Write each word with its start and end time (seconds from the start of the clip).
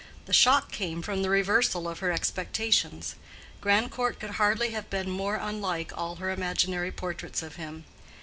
The 0.25 0.33
shock 0.33 0.71
came 0.71 1.03
from 1.03 1.21
the 1.21 1.29
reversal 1.29 1.87
of 1.87 1.99
her 1.99 2.11
expectations: 2.11 3.13
Grandcourt 3.61 4.19
could 4.19 4.31
hardly 4.31 4.71
have 4.71 4.89
been 4.89 5.11
more 5.11 5.35
unlike 5.35 5.91
all 5.95 6.15
her 6.15 6.31
imaginary 6.31 6.91
portraits 6.91 7.43
of 7.43 7.57
him. 7.57 7.83